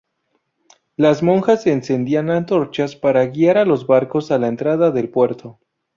Las 0.95 1.21
monjas 1.21 1.67
encendían 1.67 2.31
antorchas 2.31 2.95
para 2.95 3.23
guiar 3.27 3.59
a 3.59 3.65
los 3.65 3.85
barcos 3.85 4.31
a 4.31 4.39
la 4.39 4.47
entrada 4.47 4.89
del 4.89 5.09
puerto. 5.11 5.59